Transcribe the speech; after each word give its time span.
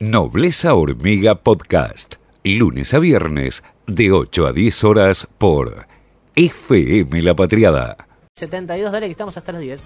Nobleza 0.00 0.74
Hormiga 0.74 1.34
Podcast, 1.42 2.14
lunes 2.44 2.94
a 2.94 3.00
viernes 3.00 3.64
de 3.88 4.12
8 4.12 4.46
a 4.46 4.52
10 4.52 4.84
horas 4.84 5.28
por 5.38 5.88
FM 6.36 7.20
La 7.22 7.34
Patriada. 7.34 7.96
72, 8.36 8.92
dale 8.92 9.06
que 9.06 9.10
estamos 9.10 9.36
hasta 9.36 9.50
las 9.50 9.60
10. 9.60 9.80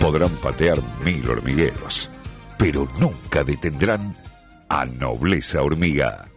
Podrán 0.00 0.30
patear 0.36 0.78
mil 1.04 1.28
hormigueros, 1.28 2.08
pero 2.56 2.88
nunca 2.98 3.44
detendrán 3.44 4.16
a 4.70 4.86
Nobleza 4.86 5.62
Hormiga. 5.62 6.30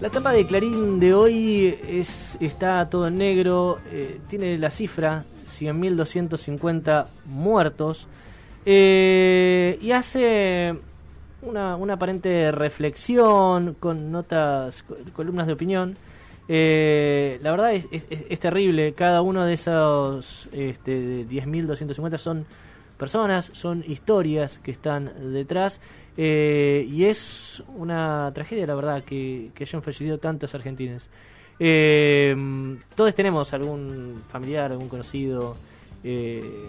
La 0.00 0.10
tapa 0.10 0.30
de 0.30 0.46
Clarín 0.46 1.00
de 1.00 1.12
hoy 1.12 1.76
es, 1.88 2.36
está 2.38 2.88
todo 2.88 3.08
en 3.08 3.18
negro, 3.18 3.80
eh, 3.90 4.20
tiene 4.28 4.56
la 4.58 4.70
cifra 4.70 5.24
100.250 5.60 7.06
muertos 7.26 8.06
eh, 8.64 9.78
y 9.80 9.90
hace 9.90 10.74
una, 11.42 11.76
una, 11.76 11.94
aparente 11.94 12.52
reflexión 12.52 13.74
con 13.78 14.12
notas, 14.12 14.84
columnas 15.14 15.46
de 15.46 15.52
opinión. 15.52 15.96
Eh, 16.48 17.38
la 17.42 17.50
verdad 17.50 17.72
es, 17.72 17.86
es, 17.90 18.40
terrible, 18.40 18.94
cada 18.94 19.22
uno 19.22 19.44
de 19.44 19.54
esos 19.54 20.48
este, 20.52 21.26
10.250 21.26 22.18
son 22.18 22.46
personas, 22.98 23.50
son 23.54 23.84
historias 23.86 24.58
que 24.58 24.70
están 24.70 25.32
detrás 25.32 25.80
eh, 26.16 26.86
y 26.90 27.04
es 27.04 27.62
una 27.76 28.30
tragedia, 28.34 28.66
la 28.66 28.74
verdad, 28.74 29.02
que, 29.02 29.50
que 29.54 29.64
hayan 29.64 29.82
fallecido 29.82 30.18
tantos 30.18 30.54
argentinos. 30.54 31.10
Eh, 31.58 32.34
todos 32.94 33.14
tenemos 33.14 33.52
algún 33.54 34.22
familiar, 34.28 34.72
algún 34.72 34.88
conocido, 34.88 35.56
eh, 36.02 36.68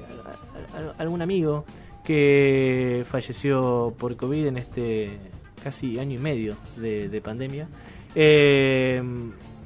algún 0.97 1.21
amigo 1.21 1.65
que 2.03 3.05
falleció 3.09 3.93
por 3.97 4.15
COVID 4.15 4.47
en 4.47 4.57
este 4.57 5.17
casi 5.63 5.97
año 5.97 6.15
y 6.15 6.19
medio 6.19 6.55
de, 6.77 7.07
de 7.09 7.21
pandemia. 7.21 7.67
Eh, 8.15 9.01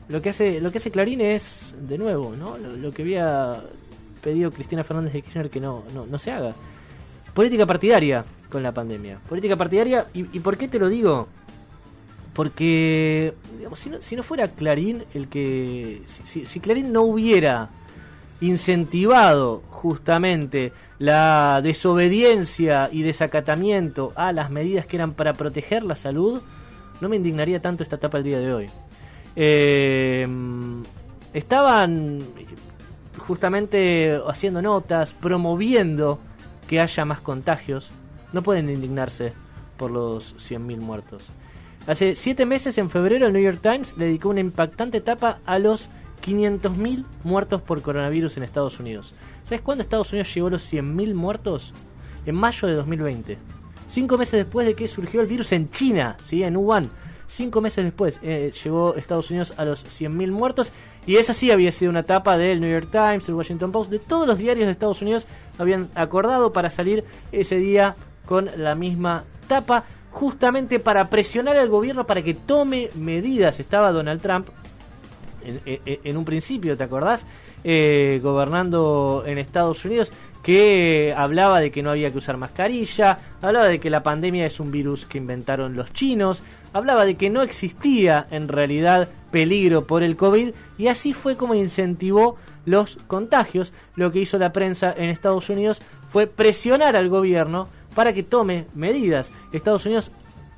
lo 0.08 0.22
que 0.22 0.30
hace 0.30 0.62
lo 0.62 0.72
que 0.72 0.78
hace 0.78 0.92
Clarín 0.92 1.22
es 1.22 1.74
de 1.82 1.98
nuevo, 1.98 2.36
¿no? 2.36 2.58
Lo, 2.58 2.78
lo 2.78 2.94
que 2.94 3.02
había 3.02 3.62
pedido 4.24 4.52
Cristina 4.52 4.84
Fernández 4.84 5.14
de 5.14 5.22
Kirchner 5.22 5.50
que 5.50 5.60
no, 5.60 5.84
no, 5.94 6.06
no 6.06 6.20
se 6.20 6.32
haga. 6.32 6.54
Política 7.34 7.66
partidaria 7.66 8.24
con 8.50 8.64
la 8.64 8.72
pandemia. 8.72 9.20
Política 9.28 9.56
partidaria, 9.56 10.08
¿y, 10.14 10.22
y 10.36 10.40
por 10.40 10.58
qué 10.58 10.68
te 10.68 10.80
lo 10.80 10.90
digo? 10.90 11.28
Porque 12.38 13.34
digamos, 13.58 13.80
si, 13.80 13.90
no, 13.90 14.00
si 14.00 14.16
no 14.16 14.22
fuera 14.22 14.48
Clarín 14.48 15.04
el 15.16 15.28
que... 15.28 16.04
Si, 16.06 16.60
Clarín 16.60 16.94
no 16.94 17.02
hubiera 17.02 17.70
incentivado 18.42 19.64
justamente 19.72 20.72
la 21.00 21.62
desobediencia 21.64 22.90
y 22.92 23.02
desacatamiento 23.02 24.14
a 24.16 24.34
las 24.34 24.52
medidas 24.52 24.86
que 24.86 24.98
eran 24.98 25.14
para 25.14 25.34
proteger 25.34 25.82
la 25.82 25.96
salud, 25.96 26.44
no 27.02 27.10
me 27.10 27.16
indignaría 27.16 27.60
tanto 27.60 27.82
esta 27.82 27.96
etapa 27.96 28.20
el 28.20 28.24
día 28.24 28.38
de 28.38 28.54
hoy. 28.54 28.70
Eh, 29.36 30.28
estaban 31.34 32.22
justamente 33.18 34.22
haciendo 34.28 34.62
notas, 34.62 35.12
promoviendo 35.12 36.20
que 36.68 36.82
haya 36.82 37.04
más 37.04 37.20
contagios. 37.20 37.90
No 38.32 38.44
pueden 38.44 38.70
indignarse 38.70 39.34
por 39.76 39.90
los 39.90 40.36
100.000 40.36 40.78
muertos. 40.78 41.24
Hace 41.88 42.16
siete 42.16 42.46
meses, 42.46 42.78
en 42.78 42.90
febrero, 42.90 43.28
el 43.28 43.34
New 43.34 43.42
York 43.42 43.60
Times 43.62 43.96
dedicó 43.96 44.28
una 44.30 44.42
impactante 44.42 44.98
etapa 44.98 45.40
a 45.46 45.58
los 45.58 45.88
500.000 46.22 47.06
muertos 47.24 47.62
por 47.62 47.82
coronavirus 47.82 48.36
en 48.36 48.44
Estados 48.44 48.78
Unidos. 48.82 49.14
¿Sabes 49.44 49.62
cuándo 49.62 49.84
Estados 49.84 50.12
Unidos 50.12 50.34
llegó 50.36 50.48
a 50.48 50.52
los 50.52 50.74
100.000 50.74 51.14
muertos? 51.14 51.74
En 52.26 52.36
mayo 52.36 52.68
de 52.68 52.74
2020. 52.74 53.38
Cinco 53.88 54.18
meses 54.18 54.44
después 54.44 54.68
de 54.68 54.74
que 54.74 54.90
surgió 54.90 55.22
el 55.22 55.28
virus 55.28 55.54
en 55.54 55.72
China, 55.72 56.18
¿sí? 56.20 56.44
en 56.44 56.58
Wuhan. 56.58 56.90
Cinco 57.26 57.62
meses 57.62 57.86
después 57.86 58.20
eh, 58.22 58.52
llegó 58.64 58.96
Estados 58.96 59.30
Unidos 59.32 59.54
a 59.56 59.64
los 59.64 59.86
100.000 59.86 60.30
muertos. 60.32 60.74
Y 61.06 61.16
esa 61.16 61.34
sí 61.34 61.52
había 61.52 61.72
sido 61.72 61.90
una 61.92 62.02
etapa 62.02 62.38
del 62.38 62.60
New 62.60 62.70
York 62.70 62.90
Times, 62.92 63.30
el 63.30 63.36
Washington 63.36 63.72
Post, 63.72 63.92
de 63.92 64.00
todos 64.00 64.28
los 64.28 64.40
diarios 64.40 64.66
de 64.66 64.74
Estados 64.74 65.02
Unidos 65.02 65.26
habían 65.58 65.90
acordado 65.96 66.52
para 66.52 66.70
salir 66.70 67.06
ese 67.32 67.58
día 67.58 67.96
con 68.26 68.50
la 68.58 68.76
misma 68.76 69.24
tapa, 69.48 69.86
justamente 70.18 70.80
para 70.80 71.10
presionar 71.10 71.58
al 71.58 71.70
gobierno 71.70 72.08
para 72.08 72.24
que 72.24 72.34
tome 72.34 72.90
medidas. 72.96 73.60
Estaba 73.60 73.92
Donald 73.92 74.20
Trump 74.20 74.48
en, 75.46 75.62
en, 75.66 76.00
en 76.04 76.18
un 76.18 76.26
principio, 76.26 76.76
¿te 76.76 76.84
acordás? 76.84 77.24
Eh, 77.64 78.20
gobernando 78.24 79.24
en 79.26 79.38
Estados 79.38 79.86
Unidos, 79.86 80.12
que 80.42 81.14
hablaba 81.16 81.60
de 81.60 81.70
que 81.70 81.84
no 81.84 81.92
había 81.92 82.10
que 82.10 82.18
usar 82.18 82.38
mascarilla, 82.38 83.20
hablaba 83.42 83.68
de 83.68 83.80
que 83.80 83.90
la 83.90 84.04
pandemia 84.04 84.46
es 84.46 84.60
un 84.60 84.72
virus 84.72 85.06
que 85.06 85.20
inventaron 85.20 85.76
los 85.76 85.94
chinos, 85.94 86.42
hablaba 86.74 87.06
de 87.06 87.16
que 87.16 87.30
no 87.30 87.42
existía 87.44 88.26
en 88.32 88.48
realidad 88.48 89.10
peligro 89.32 89.86
por 89.86 90.02
el 90.02 90.16
COVID 90.16 90.52
y 90.78 90.88
así 90.88 91.14
fue 91.14 91.36
como 91.36 91.54
incentivó 91.54 92.38
los 92.66 92.98
contagios. 93.08 93.74
Lo 93.96 94.12
que 94.12 94.20
hizo 94.20 94.40
la 94.40 94.52
prensa 94.52 94.94
en 94.96 95.10
Estados 95.10 95.50
Unidos 95.50 95.82
fue 96.12 96.26
presionar 96.26 96.96
al 96.96 97.10
gobierno 97.10 97.68
para 97.98 98.14
que 98.14 98.22
tome 98.22 98.68
medidas. 98.76 99.32
Estados 99.52 99.84
Unidos, 99.88 100.12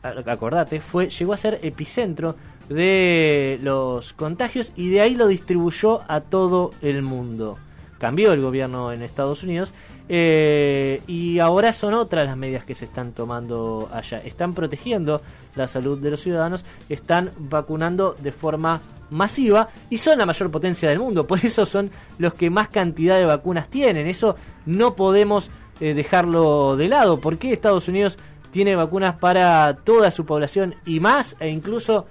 acordate, 0.04 0.82
fue, 0.82 1.10
llegó 1.10 1.32
a 1.32 1.38
ser 1.38 1.58
epicentro 1.64 2.36
de 2.68 3.58
los 3.64 4.12
contagios 4.12 4.74
y 4.76 4.90
de 4.90 5.00
ahí 5.00 5.16
lo 5.16 5.26
distribuyó 5.26 6.02
a 6.10 6.20
todo 6.20 6.74
el 6.82 7.02
mundo. 7.02 7.58
Cambió 7.98 8.34
el 8.34 8.42
gobierno 8.42 8.92
en 8.92 9.04
Estados 9.04 9.42
Unidos 9.44 9.74
eh, 10.10 11.02
y 11.08 11.40
ahora 11.40 11.72
son 11.72 11.94
otras 11.94 12.26
las 12.28 12.36
medidas 12.36 12.66
que 12.66 12.76
se 12.76 12.84
están 12.84 13.14
tomando 13.14 13.90
allá. 13.94 14.18
Están 14.18 14.54
protegiendo 14.54 15.22
la 15.56 15.70
salud 15.70 15.98
de 15.98 16.12
los 16.12 16.20
ciudadanos, 16.20 16.66
están 16.90 17.32
vacunando 17.38 18.18
de 18.20 18.34
forma 18.34 18.82
masiva 19.12 19.70
y 19.90 19.98
son 19.98 20.18
la 20.18 20.26
mayor 20.26 20.52
potencia 20.52 20.90
del 20.90 21.00
mundo. 21.00 21.26
Por 21.26 21.40
eso 21.46 21.66
son 21.66 21.90
los 22.18 22.34
que 22.34 22.50
más 22.50 22.68
cantidad 22.68 23.18
de 23.18 23.26
vacunas 23.26 23.70
tienen. 23.70 24.08
Eso 24.08 24.36
no 24.66 24.96
podemos 24.96 25.50
eh, 25.80 25.94
dejarlo 25.94 26.76
de 26.76 26.88
lado. 26.88 27.20
porque 27.20 27.54
Estados 27.54 27.88
Unidos 27.88 28.18
tiene 28.52 28.76
vacunas 28.76 29.16
para 29.18 29.78
toda 29.84 30.12
su 30.12 30.26
población 30.26 30.76
y 30.86 31.00
más 31.00 31.36
e 31.40 31.50
incluso 31.50 32.06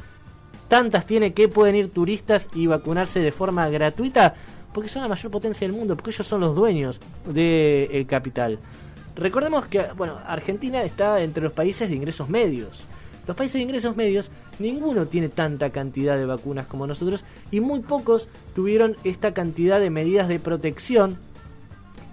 tantas 0.68 1.06
tiene 1.06 1.32
que 1.32 1.48
pueden 1.48 1.76
ir 1.76 1.92
turistas 1.92 2.48
y 2.54 2.66
vacunarse 2.66 3.20
de 3.20 3.32
forma 3.32 3.68
gratuita 3.68 4.34
porque 4.72 4.88
son 4.88 5.02
la 5.02 5.08
mayor 5.08 5.32
potencia 5.32 5.66
del 5.66 5.76
mundo, 5.76 5.96
porque 5.96 6.10
ellos 6.10 6.26
son 6.26 6.40
los 6.40 6.54
dueños 6.54 7.00
del 7.24 7.34
de 7.34 8.06
capital. 8.08 8.58
Recordemos 9.16 9.66
que 9.66 9.86
bueno, 9.96 10.18
Argentina 10.26 10.82
está 10.82 11.20
entre 11.20 11.42
los 11.42 11.52
países 11.52 11.88
de 11.88 11.96
ingresos 11.96 12.28
medios. 12.28 12.84
Los 13.26 13.36
países 13.36 13.54
de 13.54 13.62
ingresos 13.62 13.96
medios, 13.96 14.30
ninguno 14.58 15.06
tiene 15.06 15.28
tanta 15.28 15.70
cantidad 15.70 16.16
de 16.16 16.24
vacunas 16.24 16.66
como 16.66 16.86
nosotros 16.86 17.24
y 17.50 17.60
muy 17.60 17.80
pocos 17.80 18.28
tuvieron 18.54 18.96
esta 19.04 19.34
cantidad 19.34 19.80
de 19.80 19.90
medidas 19.90 20.28
de 20.28 20.38
protección 20.38 21.18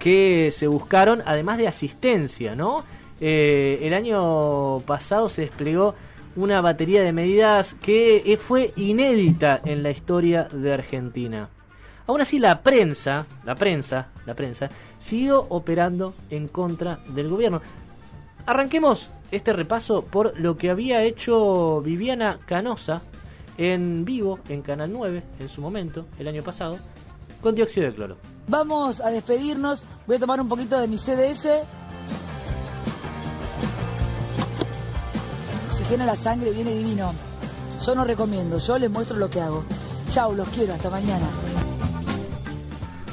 que 0.06 0.52
se 0.52 0.68
buscaron, 0.68 1.20
además 1.26 1.58
de 1.58 1.66
asistencia, 1.66 2.54
¿no? 2.54 2.84
Eh, 3.20 3.80
el 3.82 3.92
año 3.92 4.78
pasado 4.86 5.28
se 5.28 5.42
desplegó 5.42 5.96
una 6.36 6.60
batería 6.60 7.02
de 7.02 7.10
medidas 7.10 7.74
que 7.74 8.38
fue 8.40 8.72
inédita 8.76 9.60
en 9.64 9.82
la 9.82 9.90
historia 9.90 10.44
de 10.44 10.72
Argentina. 10.72 11.48
Aún 12.06 12.20
así 12.20 12.38
la 12.38 12.62
prensa, 12.62 13.26
la 13.44 13.56
prensa, 13.56 14.06
la 14.26 14.34
prensa 14.34 14.68
siguió 15.00 15.44
operando 15.48 16.14
en 16.30 16.46
contra 16.46 17.00
del 17.08 17.26
gobierno. 17.26 17.60
Arranquemos 18.46 19.10
este 19.32 19.52
repaso 19.52 20.02
por 20.02 20.38
lo 20.38 20.56
que 20.56 20.70
había 20.70 21.02
hecho 21.02 21.82
Viviana 21.84 22.38
Canosa 22.46 23.02
en 23.58 24.04
vivo 24.04 24.38
en 24.48 24.62
Canal 24.62 24.92
9 24.92 25.20
en 25.40 25.48
su 25.48 25.60
momento, 25.60 26.06
el 26.20 26.28
año 26.28 26.44
pasado, 26.44 26.78
con 27.40 27.54
dióxido 27.54 27.86
de 27.86 27.94
cloro. 27.94 28.16
Vamos 28.48 29.00
a 29.00 29.10
despedirnos, 29.10 29.84
voy 30.06 30.16
a 30.16 30.20
tomar 30.20 30.40
un 30.40 30.48
poquito 30.48 30.78
de 30.78 30.88
mi 30.88 30.98
CDS 30.98 31.66
oxigena 35.86 36.06
la 36.06 36.16
sangre, 36.16 36.50
viene 36.50 36.74
divino. 36.74 37.12
Yo 37.84 37.94
no 37.94 38.04
recomiendo, 38.04 38.58
yo 38.58 38.76
les 38.76 38.90
muestro 38.90 39.18
lo 39.18 39.30
que 39.30 39.40
hago. 39.40 39.62
Chau, 40.10 40.34
los 40.34 40.48
quiero, 40.48 40.72
hasta 40.72 40.90
mañana. 40.90 41.26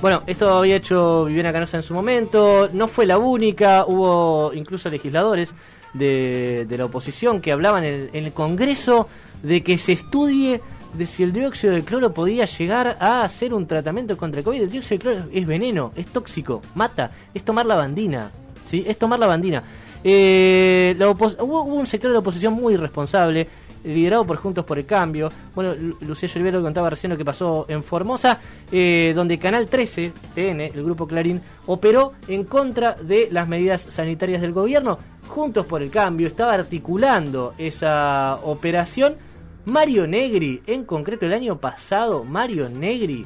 Bueno, 0.02 0.24
esto 0.26 0.50
había 0.58 0.78
hecho 0.78 1.26
Viviana 1.26 1.54
Canosa 1.54 1.78
en 1.78 1.84
su 1.84 1.94
momento, 1.94 2.70
no 2.74 2.88
fue 2.88 3.06
la 3.06 3.20
única, 3.20 3.86
hubo 3.86 4.52
incluso 4.54 4.90
legisladores 4.90 5.54
de, 5.94 6.66
de 6.68 6.78
la 6.78 6.86
oposición 6.86 7.42
que 7.42 7.52
hablaban 7.52 7.86
en 7.86 7.94
el, 7.94 8.10
en 8.14 8.26
el, 8.26 8.34
Congreso 8.34 9.08
de 9.44 9.62
que 9.62 9.78
se 9.78 9.94
estudie 9.94 10.60
de 10.94 11.06
si 11.06 11.24
el 11.24 11.34
dióxido 11.34 11.74
de 11.74 11.84
cloro 11.84 12.14
podía 12.14 12.46
llegar 12.46 12.98
a 13.00 13.24
hacer 13.24 13.54
un 13.54 13.68
tratamiento 13.68 14.18
contra 14.18 14.40
el 14.40 14.46
COVID. 14.46 14.62
El 14.62 14.70
dióxido 14.70 14.98
de 14.98 15.02
cloro 15.02 15.30
es 15.32 15.48
veneno, 15.48 15.92
es 15.96 16.08
tóxico, 16.08 16.62
mata, 16.76 17.12
es 17.34 17.44
tomar 17.44 17.66
la 17.66 17.76
bandina, 17.76 18.30
¿sí? 18.66 18.84
Es 18.88 18.98
tomar 18.98 19.20
la 19.20 19.28
bandina. 19.28 19.64
Eh, 20.04 20.96
hubo, 21.00 21.32
hubo, 21.46 21.64
un 21.64 21.88
sector 21.88 22.10
de 22.10 22.14
la 22.14 22.20
oposición 22.20 22.54
muy 22.54 22.74
irresponsable 22.74 23.48
liderado 23.84 24.26
por 24.26 24.38
Juntos 24.38 24.66
por 24.66 24.80
el 24.80 24.86
Cambio. 24.86 25.30
Bueno, 25.54 25.74
Lucía 26.02 26.30
Olivero 26.36 26.62
contaba 26.62 26.90
recién 26.90 27.12
lo 27.12 27.18
que 27.18 27.26
pasó 27.26 27.66
en 27.68 27.84
Formosa, 27.84 28.40
eh, 28.72 29.14
donde 29.16 29.38
Canal 29.38 29.68
13, 29.68 30.12
TN, 30.34 30.62
el 30.62 30.84
grupo 30.84 31.08
Clarín, 31.08 31.42
operó 31.66 32.14
en 32.28 32.46
contra 32.46 32.94
de 32.94 33.30
las 33.32 33.48
medidas 33.48 33.82
sanitarias 33.82 34.42
del 34.42 34.54
gobierno. 34.54 34.98
Juntos 35.28 35.66
por 35.66 35.82
el 35.82 35.90
Cambio 35.90 36.28
estaba 36.28 36.54
articulando 36.54 37.54
esa 37.58 38.40
operación. 38.44 39.16
Mario 39.66 40.08
Negri, 40.08 40.62
en 40.68 40.84
concreto 40.84 41.26
el 41.26 41.34
año 41.34 41.60
pasado, 41.60 42.24
Mario 42.24 42.70
Negri 42.70 43.26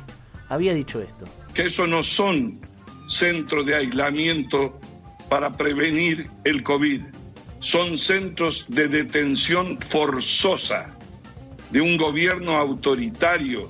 había 0.50 0.74
dicho 0.74 1.01
esto. 1.01 1.25
Que 1.54 1.63
eso 1.63 1.88
no 1.88 2.04
son 2.04 2.60
centros 3.07 3.66
de 3.66 3.75
aislamiento 3.75 4.80
para 5.30 5.56
prevenir 5.57 6.30
el 6.44 6.63
COVID. 6.63 7.01
Son 7.60 7.98
centros 7.98 8.66
de 8.69 8.88
detención 8.88 9.80
forzosa 9.80 10.95
de 11.72 11.81
un 11.81 11.98
gobierno 11.98 12.56
autoritario, 12.56 13.68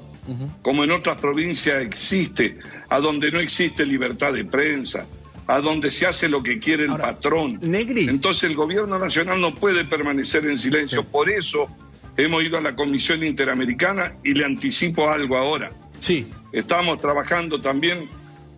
como 0.61 0.83
en 0.83 0.91
otras 0.91 1.19
provincias 1.21 1.81
existe, 1.81 2.59
a 2.89 2.99
donde 2.99 3.31
no 3.31 3.39
existe 3.39 3.85
libertad 3.85 4.33
de 4.33 4.43
prensa, 4.43 5.05
a 5.47 5.61
donde 5.61 5.89
se 5.89 6.05
hace 6.05 6.27
lo 6.27 6.43
que 6.43 6.59
quiere 6.59 6.83
el 6.83 6.97
patrón. 6.97 7.59
Entonces 7.61 8.49
el 8.49 8.55
gobierno 8.55 8.99
nacional 8.99 9.39
no 9.39 9.55
puede 9.55 9.85
permanecer 9.85 10.45
en 10.45 10.57
silencio. 10.57 11.03
Por 11.05 11.29
eso 11.29 11.69
hemos 12.17 12.43
ido 12.43 12.57
a 12.57 12.61
la 12.61 12.75
Comisión 12.75 13.23
Interamericana 13.23 14.13
y 14.23 14.33
le 14.33 14.45
anticipo 14.45 15.09
algo 15.09 15.37
ahora. 15.37 15.71
Sí. 15.99 16.27
Estamos 16.51 16.99
trabajando 16.99 17.61
también 17.61 18.09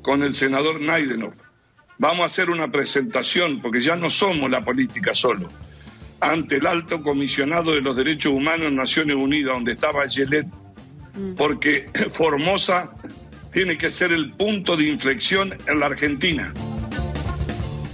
con 0.01 0.23
el 0.23 0.33
senador 0.33 0.81
Naidenov 0.81 1.33
vamos 1.99 2.21
a 2.21 2.25
hacer 2.25 2.49
una 2.49 2.71
presentación, 2.71 3.61
porque 3.61 3.81
ya 3.81 3.95
no 3.95 4.09
somos 4.09 4.49
la 4.49 4.61
política 4.61 5.13
solo, 5.13 5.49
ante 6.19 6.55
el 6.55 6.65
alto 6.65 7.03
comisionado 7.03 7.73
de 7.73 7.81
los 7.81 7.95
derechos 7.95 8.33
humanos 8.33 8.67
en 8.67 8.75
Naciones 8.75 9.15
Unidas, 9.17 9.53
donde 9.53 9.73
estaba 9.73 10.09
Gelet, 10.09 10.47
mm. 10.47 11.33
porque 11.35 11.89
Formosa 12.11 12.91
tiene 13.53 13.77
que 13.77 13.89
ser 13.89 14.11
el 14.11 14.31
punto 14.31 14.75
de 14.75 14.85
inflexión 14.85 15.53
en 15.67 15.79
la 15.79 15.87
Argentina. 15.87 16.53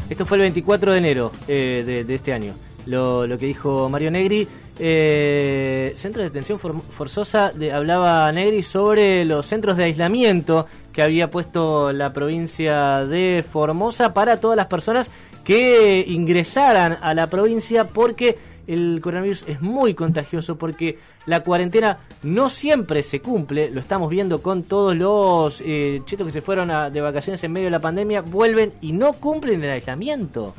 Esto 0.10 0.26
fue 0.26 0.38
el 0.38 0.42
24 0.42 0.92
de 0.92 0.98
enero 1.00 1.32
eh, 1.48 2.04
de, 2.06 2.14
este 2.16 2.32
año, 2.32 2.54
lo, 2.86 3.26
que 3.40 3.48
dijo 3.48 3.90
Mario 3.90 4.12
Negri. 4.12 4.48
Eh, 4.78 5.94
centro 5.96 6.22
de 6.22 6.30
detención 6.30 6.60
forzosa, 6.60 7.54
hablaba 7.74 8.30
Negri 8.32 8.62
sobre 8.62 9.24
los 9.24 9.46
centros 9.46 9.78
de 9.78 9.86
aislamiento 9.86 10.66
que 10.92 11.02
había 11.02 11.30
puesto 11.30 11.94
la 11.94 12.12
provincia 12.12 13.06
de 13.06 13.46
Formosa 13.50 14.14
para 14.14 14.38
todas 14.38 14.58
las 14.58 14.68
personas 14.68 15.10
que 15.46 16.04
ingresaran 16.08 16.98
a 17.02 17.14
la 17.14 17.28
provincia 17.28 17.86
porque 17.86 18.38
el 18.68 19.00
coronavirus 19.02 19.46
es 19.48 19.62
muy 19.62 19.94
contagioso 19.94 20.58
porque 20.58 20.98
la 21.26 21.42
cuarentena 21.42 22.00
no 22.24 22.50
siempre 22.50 23.04
se 23.04 23.22
cumple, 23.22 23.70
lo 23.70 23.80
estamos 23.80 24.10
viendo 24.10 24.42
con 24.42 24.64
todos 24.64 24.96
los 24.96 25.62
eh, 25.64 26.02
chitos 26.06 26.26
que 26.26 26.34
se 26.34 26.42
fueron 26.42 26.92
de 26.92 27.02
vacaciones 27.02 27.44
en 27.44 27.52
medio 27.52 27.68
de 27.68 27.72
la 27.72 27.80
pandemia, 27.80 28.22
vuelven 28.22 28.74
y 28.82 28.92
no 28.92 29.14
cumplen 29.14 29.64
el 29.64 29.72
aislamiento. 29.72 30.56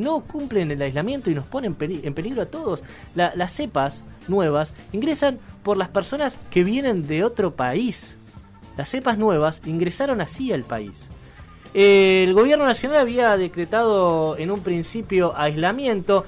No 0.00 0.20
cumplen 0.20 0.70
el 0.70 0.82
aislamiento 0.82 1.30
y 1.30 1.34
nos 1.34 1.44
ponen 1.44 1.76
en 1.80 2.14
peligro 2.14 2.42
a 2.42 2.46
todos. 2.46 2.82
las 3.14 3.52
cepas 3.52 4.04
nuevas 4.28 4.74
ingresan 4.92 5.38
por 5.62 5.76
las 5.76 5.88
personas 5.88 6.36
que 6.50 6.64
vienen 6.64 7.06
de 7.06 7.24
otro 7.24 7.54
país 7.54 8.16
las 8.80 8.88
cepas 8.88 9.18
nuevas 9.18 9.60
ingresaron 9.66 10.22
así 10.22 10.52
al 10.52 10.64
país. 10.64 11.08
El 11.74 12.32
gobierno 12.32 12.64
nacional 12.64 13.02
había 13.02 13.36
decretado 13.36 14.38
en 14.38 14.50
un 14.50 14.60
principio 14.60 15.36
aislamiento. 15.36 16.24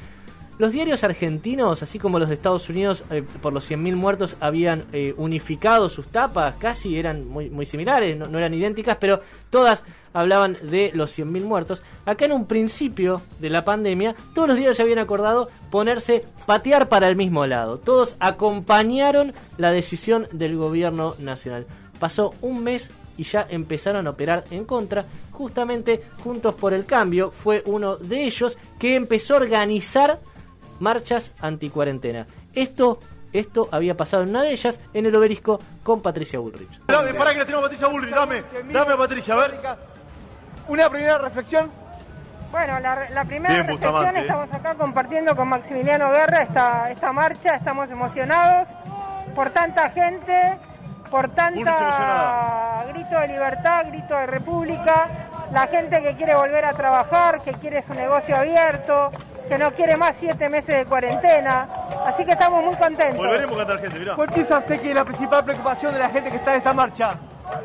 Los 0.62 0.70
diarios 0.70 1.02
argentinos, 1.02 1.82
así 1.82 1.98
como 1.98 2.20
los 2.20 2.28
de 2.28 2.36
Estados 2.36 2.68
Unidos, 2.68 3.02
eh, 3.10 3.24
por 3.40 3.52
los 3.52 3.68
100.000 3.68 3.96
muertos, 3.96 4.36
habían 4.38 4.84
eh, 4.92 5.12
unificado 5.16 5.88
sus 5.88 6.06
tapas, 6.06 6.54
casi 6.54 6.96
eran 6.96 7.26
muy, 7.26 7.66
similares, 7.66 8.16
no, 8.16 8.38
eran 8.38 8.54
idénticas, 8.54 8.96
pero 9.00 9.22
todas 9.50 9.84
hablaban 10.12 10.56
de 10.62 10.92
los 10.94 11.18
100.000 11.18 11.42
muertos. 11.42 11.82
Acá 12.06 12.26
en 12.26 12.32
un 12.32 12.46
principio 12.46 13.22
de 13.40 13.50
la 13.50 13.64
pandemia, 13.64 14.14
todos 14.36 14.46
los 14.46 14.56
diarios 14.56 14.76
se 14.76 14.84
habían 14.84 15.00
acordado 15.00 15.48
ponerse, 15.72 16.24
patear 16.46 16.88
para 16.88 17.08
el 17.08 17.16
mismo 17.16 17.44
lado. 17.44 17.78
Todos 17.78 18.14
acompañaron 18.20 19.32
la 19.58 19.72
decisión 19.72 20.28
del 20.30 20.56
gobierno 20.56 21.16
nacional. 21.18 21.66
Pasó 21.98 22.34
un 22.40 22.62
mes 22.62 22.92
y 23.16 23.24
ya 23.24 23.48
empezaron 23.50 24.06
a 24.06 24.10
operar 24.10 24.44
en 24.52 24.64
contra. 24.64 25.06
Justamente 25.32 26.04
Juntos 26.22 26.54
por 26.54 26.72
el 26.72 26.84
Cambio 26.84 27.32
fue 27.32 27.64
uno 27.66 27.96
de 27.96 28.22
ellos 28.22 28.56
que 28.78 28.94
empezó 28.94 29.34
a 29.34 29.38
organizar 29.38 30.20
marchas 30.82 31.32
anticuarentena. 31.40 32.26
Esto, 32.52 32.98
esto 33.32 33.68
había 33.70 33.96
pasado 33.96 34.24
en 34.24 34.30
una 34.30 34.42
de 34.42 34.52
ellas 34.52 34.80
en 34.92 35.06
el 35.06 35.16
obelisco 35.16 35.60
con 35.82 36.02
Patricia 36.02 36.38
Bullrich. 36.38 36.80
Dame, 36.86 37.14
para 37.14 37.32
que 37.32 37.38
la 37.38 37.44
tenemos 37.44 37.64
a 37.64 37.68
Patricia 37.68 37.88
Bullrich, 37.88 38.14
dame, 38.14 38.42
dame 38.70 38.92
a 38.92 38.96
Patricia, 38.96 39.34
a 39.34 39.36
ver. 39.36 39.54
Una 40.68 40.90
primera 40.90 41.18
reflexión. 41.18 41.70
Bueno, 42.50 42.78
la, 42.80 43.24
primera 43.24 43.62
reflexión, 43.62 44.16
estamos 44.16 44.52
acá 44.52 44.74
compartiendo 44.74 45.34
con 45.34 45.48
Maximiliano 45.48 46.10
Guerra 46.10 46.42
esta, 46.42 46.90
esta 46.90 47.10
marcha, 47.12 47.54
estamos 47.56 47.90
emocionados 47.90 48.68
por 49.34 49.48
tanta 49.50 49.88
gente 49.88 50.58
por 51.12 51.28
tanta 51.28 52.86
grito 52.88 53.20
de 53.20 53.28
libertad, 53.28 53.84
grito 53.88 54.16
de 54.16 54.26
república, 54.26 55.21
la 55.52 55.66
gente 55.66 56.02
que 56.02 56.14
quiere 56.16 56.34
volver 56.34 56.64
a 56.64 56.72
trabajar, 56.72 57.42
que 57.42 57.52
quiere 57.52 57.82
su 57.82 57.92
negocio 57.94 58.34
abierto, 58.36 59.12
que 59.48 59.58
no 59.58 59.70
quiere 59.72 59.96
más 59.96 60.16
siete 60.18 60.48
meses 60.48 60.78
de 60.78 60.86
cuarentena. 60.86 61.68
Así 62.06 62.24
que 62.24 62.32
estamos 62.32 62.64
muy 62.64 62.74
contentos. 62.74 63.18
Volveremos 63.18 63.54
a 63.56 63.58
cantar 63.58 63.78
gente, 63.78 63.98
mirá. 63.98 64.14
¿Cuál 64.14 64.28
piensa 64.30 64.58
usted 64.58 64.80
que 64.80 64.88
es 64.88 64.94
la 64.94 65.04
principal 65.04 65.44
preocupación 65.44 65.92
de 65.92 65.98
la 65.98 66.08
gente 66.08 66.30
que 66.30 66.36
está 66.36 66.52
en 66.52 66.58
esta 66.58 66.72
marcha? 66.72 67.14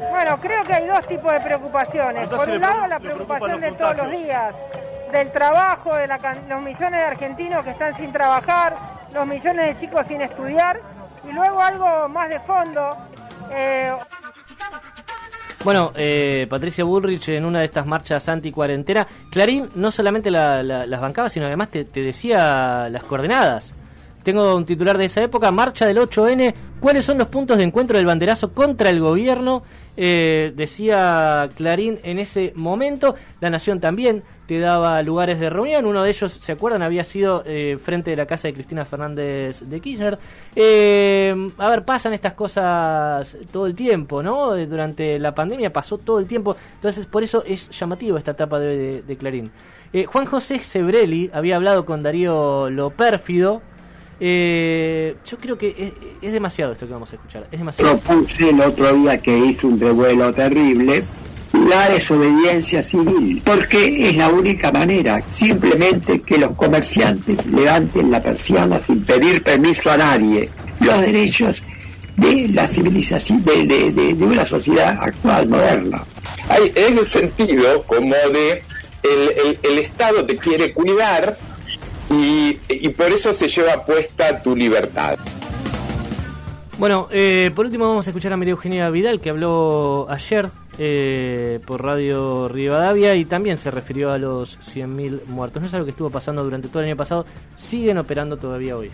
Bueno, 0.10 0.38
creo 0.42 0.64
que 0.64 0.74
hay 0.74 0.86
dos 0.86 1.08
tipos 1.08 1.32
de 1.32 1.40
preocupaciones. 1.40 2.28
Por 2.28 2.50
un 2.50 2.62
lado, 2.62 2.88
la 2.88 3.00
preocupación 3.00 3.62
de 3.62 3.72
todos 3.72 3.96
los 3.96 4.12
días, 4.12 4.54
del 5.12 5.32
trabajo, 5.32 5.96
de 5.96 6.08
los 6.08 6.62
millones 6.62 7.00
de 7.00 7.06
argentinos 7.06 7.64
que 7.64 7.72
están 7.72 7.96
sin 7.96 8.12
trabajar, 8.12 8.76
los 9.14 9.26
millones 9.26 9.66
de 9.66 9.78
chicos 9.78 10.06
sin 10.08 10.22
estudiar, 10.22 10.82
y 11.28 11.32
luego 11.32 11.62
algo 11.62 12.10
más 12.10 12.28
de 12.28 12.40
fondo, 12.42 12.98
eh, 13.52 13.96
bueno, 15.64 15.92
eh, 15.96 16.48
Patricia 16.50 16.84
Bullrich 16.84 17.30
en 17.30 17.46
una 17.46 17.60
de 17.60 17.66
estas 17.66 17.86
marchas 17.86 18.28
anti-cuarentena, 18.30 19.08
Clarín 19.30 19.70
no 19.76 19.92
solamente 19.92 20.32
las 20.32 21.02
bancaba, 21.02 21.30
sino 21.30 21.46
además 21.46 21.70
te, 21.70 21.84
decía 21.84 22.88
las 22.90 23.04
coordenadas. 23.04 23.74
Tengo 24.28 24.58
un 24.58 24.66
titular 24.66 24.98
de 24.98 25.06
esa 25.06 25.24
época, 25.24 25.54
marcha 25.54 25.86
del 25.86 26.00
8N, 26.00 26.54
¿cuáles 26.82 27.06
son 27.06 27.18
los 27.18 27.30
puntos 27.30 27.56
de 27.56 27.64
encuentro 27.64 27.96
del 27.96 28.06
banderazo 28.06 28.52
contra 28.52 28.90
el 28.90 29.00
gobierno? 29.00 29.64
Eh, 29.96 30.52
decía 30.54 31.48
Clarín 31.56 31.98
en 32.04 32.20
ese 32.20 32.52
momento, 32.54 33.16
La 33.40 33.50
Nación 33.50 33.80
también 33.80 34.24
te 34.46 34.60
daba 34.60 35.02
lugares 35.02 35.40
de 35.40 35.50
reunión. 35.50 35.86
Uno 35.86 36.04
de 36.04 36.10
ellos, 36.10 36.34
¿se 36.34 36.52
acuerdan? 36.52 36.82
Había 36.82 37.06
sido 37.06 37.42
eh, 37.46 37.78
frente 37.82 38.10
de 38.12 38.18
la 38.18 38.26
casa 38.26 38.50
de 38.50 38.54
Cristina 38.54 38.84
Fernández 38.84 39.62
de 39.62 39.80
Kirchner. 39.80 40.20
Eh, 40.54 41.34
a 41.58 41.70
ver, 41.70 41.86
pasan 41.86 42.14
estas 42.14 42.34
cosas 42.34 43.38
todo 43.50 43.66
el 43.66 43.76
tiempo, 43.76 44.22
¿no? 44.22 44.58
Durante 44.58 45.20
la 45.20 45.34
pandemia 45.34 45.72
pasó 45.72 46.00
todo 46.00 46.20
el 46.20 46.28
tiempo. 46.28 46.54
Entonces, 46.76 47.06
por 47.06 47.24
eso 47.24 47.46
es 47.48 47.70
llamativo 47.70 48.18
esta 48.18 48.32
etapa 48.32 48.60
de, 48.60 49.18
Clarín. 49.18 49.50
Eh, 49.94 50.04
Juan 50.04 50.26
José 50.26 50.60
Sebrelli 50.60 51.32
había 51.32 51.56
hablado 51.56 51.86
con 51.86 52.04
Darío 52.04 52.70
Lo 52.70 52.90
Pérfido. 52.90 53.62
Yo 54.20 55.38
creo 55.40 55.58
que 55.58 55.94
es, 56.22 56.32
demasiado 56.32 56.74
esto 56.74 56.88
que 56.88 56.94
vamos 56.94 57.12
a 57.12 57.16
escuchar. 57.16 57.48
Es 57.52 57.60
demasiado. 57.60 57.98
Propuse 57.98 58.50
el 58.50 58.62
otro 58.62 58.94
día 58.94 59.18
que 59.20 59.38
hizo 59.38 59.68
un 59.68 59.80
revuelo 59.80 60.34
terrible 60.34 61.04
la 61.54 61.90
desobediencia 61.90 62.84
civil, 62.84 63.42
porque 63.44 64.10
es 64.10 64.18
la 64.18 64.30
única 64.30 64.72
manera, 64.72 65.22
simplemente 65.30 66.22
que 66.22 66.38
los 66.38 66.52
comerciantes 66.52 67.46
levanten 67.46 68.12
la 68.12 68.22
persiana 68.22 68.80
sin 68.80 69.04
pedir 69.04 69.42
permiso 69.44 69.90
a 69.90 69.98
nadie. 69.98 70.50
Los 70.80 71.02
derechos 71.02 71.64
de 72.16 72.48
la 72.50 72.68
civilización, 72.68 73.44
de, 73.44 74.16
una 74.20 74.46
sociedad 74.46 74.98
actual, 75.02 75.48
moderna. 75.48 76.04
Hay 76.50 76.72
en 76.76 76.98
el 76.98 77.06
sentido 77.06 77.84
como 77.84 78.14
de 78.34 78.64
el, 79.64 79.78
Estado 79.78 80.26
te 80.26 80.36
quiere 80.38 80.74
cuidar 80.74 81.38
y, 82.10 82.60
y 82.70 82.90
por 82.90 83.08
eso 83.08 83.34
se 83.34 83.48
lleva 83.48 83.86
puesta 83.86 84.42
tu 84.42 84.56
libertad. 84.56 85.18
Bueno, 86.78 87.08
eh, 87.10 87.52
por 87.56 87.66
último 87.66 87.88
vamos 87.88 88.06
a 88.06 88.12
escuchar 88.12 88.34
a 88.34 88.38
María 88.38 88.52
Eugenia 88.52 88.90
Vidal 88.92 89.20
que 89.20 89.32
habló 89.32 90.06
ayer 90.12 90.50
eh, 90.78 91.60
por 91.66 91.84
Radio 91.84 92.48
Rivadavia 92.50 93.16
y 93.16 93.26
también 93.26 93.58
se 93.58 93.72
refirió 93.72 94.12
a 94.12 94.20
los 94.20 94.60
100.000 94.60 95.26
muertos. 95.26 95.60
No 95.60 95.68
es 95.68 95.74
algo 95.74 95.86
que 95.86 95.92
estuvo 95.92 96.12
pasando 96.12 96.44
durante 96.44 96.68
todo 96.68 96.82
el 96.82 96.90
año 96.90 96.96
pasado, 96.96 97.26
siguen 97.56 97.98
operando 97.98 98.38
todavía 98.38 98.78
hoy. 98.78 98.92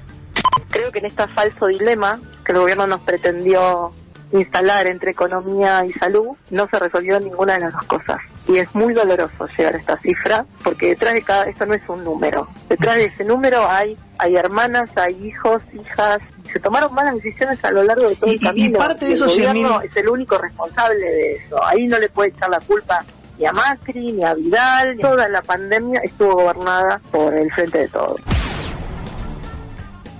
Creo 0.69 0.93
que 0.93 0.99
en 0.99 1.07
este 1.07 1.27
falso 1.27 1.67
dilema 1.67 2.21
que 2.45 2.53
el 2.53 2.59
gobierno 2.59 2.87
nos 2.87 3.01
pretendió 3.01 3.91
instalar 4.31 4.87
entre 4.87 5.11
economía 5.11 5.85
y 5.85 5.91
salud, 5.93 6.29
no 6.51 6.69
se 6.69 6.79
resolvió 6.79 7.19
ninguna 7.19 7.55
de 7.55 7.59
las 7.59 7.73
dos 7.73 7.83
cosas. 7.83 8.21
Y 8.47 8.57
es 8.57 8.73
muy 8.75 8.93
doloroso 8.93 9.47
llegar 9.57 9.75
a 9.75 9.77
esta 9.77 9.97
cifra, 9.97 10.45
porque 10.63 10.89
detrás 10.89 11.13
de 11.13 11.21
cada, 11.21 11.45
esto 11.45 11.65
no 11.65 11.73
es 11.73 11.87
un 11.87 12.03
número, 12.03 12.47
detrás 12.67 12.95
de 12.95 13.05
ese 13.05 13.23
número 13.23 13.69
hay 13.69 13.97
hay 14.23 14.35
hermanas, 14.35 14.89
hay 14.95 15.27
hijos, 15.27 15.61
hijas, 15.73 16.19
se 16.51 16.59
tomaron 16.59 16.93
malas 16.93 17.15
decisiones 17.15 17.63
a 17.65 17.71
lo 17.71 17.83
largo 17.83 18.07
de 18.07 18.15
todo 18.15 18.31
el 18.31 18.39
camino. 18.39 18.65
Y 18.65 18.73
parte 18.73 19.05
de 19.05 19.13
el 19.13 19.19
gobierno 19.19 19.81
es 19.81 19.95
el 19.97 20.07
único 20.07 20.37
responsable 20.37 21.05
de 21.05 21.35
eso. 21.35 21.63
Ahí 21.65 21.87
no 21.87 21.99
le 21.99 22.07
puede 22.09 22.29
echar 22.29 22.49
la 22.49 22.59
culpa 22.61 23.03
ni 23.37 23.45
a 23.45 23.51
Macri, 23.51 24.13
ni 24.13 24.23
a 24.23 24.33
Vidal. 24.33 24.97
Toda 24.99 25.27
la 25.27 25.41
pandemia 25.41 25.99
estuvo 26.03 26.35
gobernada 26.35 27.01
por 27.11 27.33
el 27.33 27.51
frente 27.51 27.79
de 27.79 27.87
todos. 27.89 28.21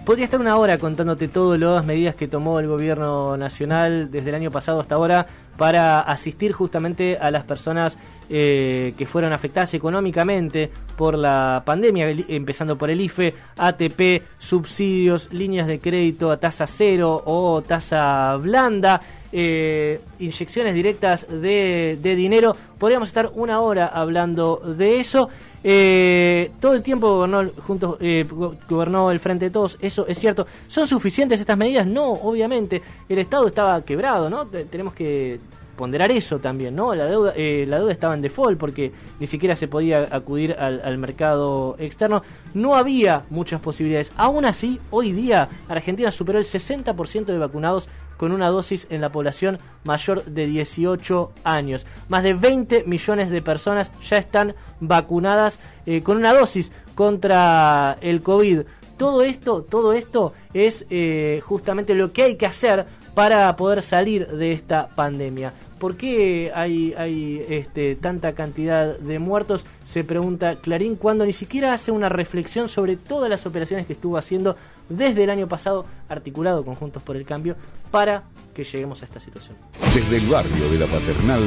Podría 0.06 0.26
estar 0.26 0.42
una 0.42 0.58
hora 0.58 0.78
contándote 0.78 1.30
todas 1.30 1.58
las 1.58 1.86
medidas 1.86 2.14
que 2.16 2.28
tomó 2.28 2.60
el 2.60 2.68
gobierno 2.68 3.38
nacional 3.38 4.12
desde 4.12 4.30
el 4.30 4.36
año 4.36 4.52
pasado 4.52 4.82
hasta 4.82 4.96
ahora 4.96 5.26
para 5.56 6.02
asistir 6.02 6.52
justamente 6.52 7.18
a 7.18 7.32
las 7.32 7.46
personas 7.46 7.98
eh, 8.30 8.94
que 8.98 9.06
fueron 9.06 9.32
afectadas 9.32 9.74
económicamente 9.76 10.70
por 10.98 11.18
la 11.18 11.64
pandemia, 11.66 12.10
empezando 12.28 12.78
por 12.78 12.90
el 12.90 13.00
IFE, 13.00 13.34
ATP, 13.56 14.24
subsidios, 14.40 15.32
líneas 15.32 15.68
de 15.68 15.80
crédito 15.80 16.32
a 16.32 16.38
tasa 16.38 16.68
cero 16.68 17.24
o 17.26 17.62
tasa 17.62 18.36
blanda, 18.36 19.00
eh, 19.32 20.02
inyecciones 20.20 20.76
directas 20.76 21.28
de, 21.30 21.98
de 22.02 22.16
dinero. 22.18 22.54
Podríamos 22.78 23.08
estar 23.08 23.32
una 23.36 23.62
hora 23.62 23.88
hablando 23.88 24.58
de 24.58 25.00
eso. 25.00 25.30
Eh, 25.64 26.52
todo 26.60 26.74
el 26.74 26.84
tiempo 26.84 27.08
gobernó, 27.08 27.50
juntos, 27.66 27.98
eh, 28.02 28.26
gobernó 28.70 29.12
el 29.12 29.20
Frente 29.20 29.46
de 29.46 29.52
Todos, 29.52 29.78
eso 29.82 30.06
es 30.08 30.20
cierto. 30.20 30.46
¿Son 30.68 30.88
suficientes 30.88 31.40
estas 31.40 31.58
medidas? 31.58 31.88
No, 31.88 32.12
obviamente. 32.12 32.82
El 33.08 33.20
Estado 33.20 33.48
estaba 33.48 33.82
quebrado, 33.84 34.30
¿no? 34.30 34.46
Tenemos 34.46 34.94
que 34.94 35.40
ponderar 35.76 36.12
eso 36.12 36.40
también, 36.40 36.76
¿no? 36.76 36.94
La 36.94 37.06
deuda, 37.06 37.34
eh, 37.36 37.66
la 37.68 37.78
deuda 37.78 37.92
estaba 37.92 38.14
en 38.14 38.22
default 38.22 38.60
porque 38.60 38.92
ni 39.20 39.26
siquiera 39.26 39.56
se 39.56 39.68
podía 39.68 40.08
acudir 40.12 40.54
al, 40.54 40.82
al, 40.84 40.98
mercado 40.98 41.76
externo. 41.80 42.22
No 42.54 42.76
había 42.76 43.24
muchas 43.30 43.60
posibilidades. 43.60 44.14
Aún 44.16 44.46
así, 44.46 44.80
hoy 44.92 45.12
día 45.12 45.48
Argentina 45.68 46.12
superó 46.12 46.40
el 46.40 46.46
60% 46.46 47.26
de 47.26 47.38
vacunados 47.38 47.90
con 48.18 48.32
una 48.32 48.50
dosis 48.50 48.88
en 48.90 49.02
la 49.02 49.12
población 49.12 49.60
mayor 49.84 50.24
de 50.26 50.48
18 50.48 51.32
años. 51.44 51.86
Más 52.10 52.24
de 52.24 52.34
20 52.34 52.84
millones 52.86 53.30
de 53.30 53.42
personas 53.42 53.92
ya 54.08 54.18
están 54.18 54.56
vacunadas 54.80 55.60
eh, 55.86 56.02
con 56.02 56.18
una 56.18 56.34
dosis 56.34 56.72
contra 56.96 57.98
el 58.02 58.22
COVID. 58.22 58.62
Todo 58.98 59.24
esto, 59.24 59.64
todo 59.64 59.94
esto 59.94 60.34
es 60.54 60.86
eh, 60.90 61.42
justamente 61.44 61.96
lo 61.96 62.12
que 62.12 62.24
hay 62.24 62.36
que 62.36 62.46
hacer 62.46 62.86
para 63.14 63.56
poder 63.56 63.84
salir 63.84 64.28
de 64.28 64.52
esta 64.52 64.88
pandemia. 64.88 65.54
¿Por 65.84 65.98
qué 65.98 66.50
hay, 66.56 66.94
hay 66.98 67.46
este, 67.50 67.98
tanta 67.98 68.32
cantidad 68.32 68.98
de 68.98 69.20
muertos? 69.20 69.66
Se 69.84 70.06
pregunta 70.06 70.56
Clarín 70.62 70.96
cuando 70.96 71.26
ni 71.26 71.34
siquiera 71.34 71.74
hace 71.74 71.92
una 71.92 72.08
reflexión 72.08 72.70
sobre 72.70 72.96
todas 72.96 73.30
las 73.30 73.46
operaciones 73.46 73.86
que 73.86 73.92
estuvo 73.92 74.18
haciendo 74.18 74.56
desde 74.88 75.26
el 75.26 75.30
año 75.30 75.50
pasado, 75.50 75.86
articulado 76.08 76.64
con 76.64 76.76
Juntos 76.76 77.04
por 77.04 77.18
el 77.18 77.26
Cambio, 77.26 77.58
para 77.92 78.24
que 78.54 78.64
lleguemos 78.64 79.02
a 79.02 79.06
esta 79.08 79.20
situación. 79.20 79.58
Desde 79.94 80.20
el 80.20 80.28
barrio 80.28 80.70
de 80.70 80.80
la 80.80 80.86
Paternal, 80.86 81.44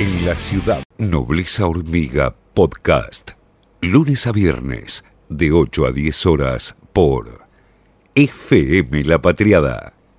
en 0.00 0.24
la 0.24 0.34
ciudad. 0.34 0.82
Nobleza 0.96 1.66
Hormiga 1.66 2.34
Podcast. 2.54 3.32
Lunes 3.82 4.26
a 4.26 4.32
viernes, 4.32 5.04
de 5.28 5.52
8 5.52 5.88
a 5.88 5.92
10 5.92 6.24
horas, 6.24 6.74
por 6.94 7.46
FM 8.14 9.04
La 9.04 9.20
Patriada. 9.20 9.93